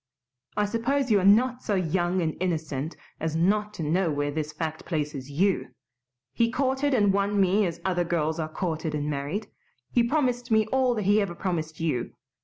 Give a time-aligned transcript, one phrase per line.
[0.57, 4.51] I suppose you are not so young and innocent as not to know where this
[4.51, 5.67] fact places YOU.
[6.33, 9.51] He courted and won me as other girls are courted and married.
[9.91, 12.13] He promised me all that he ever promised you.